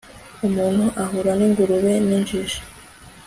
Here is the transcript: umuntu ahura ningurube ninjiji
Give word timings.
umuntu 0.47 0.85
ahura 1.03 1.31
ningurube 1.39 1.93
ninjiji 2.07 2.59